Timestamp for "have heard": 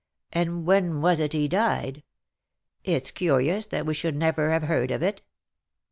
4.49-4.89